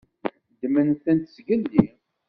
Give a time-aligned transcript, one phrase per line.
[0.51, 1.85] Ddmen-tent zgelli.